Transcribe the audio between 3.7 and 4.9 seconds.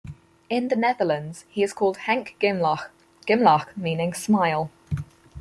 meaning "smile".